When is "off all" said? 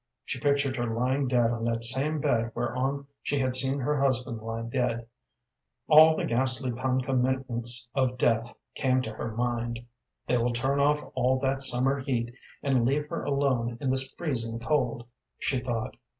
10.79-11.37